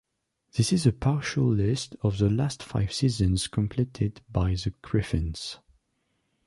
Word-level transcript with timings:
This 0.53 0.73
is 0.73 0.87
a 0.87 0.93
partial 0.93 1.45
list 1.45 1.95
of 2.01 2.17
the 2.17 2.27
last 2.27 2.63
five 2.63 2.91
seasons 2.91 3.47
completed 3.47 4.21
by 4.31 4.55
the 4.55 4.73
Griffins. 4.81 5.59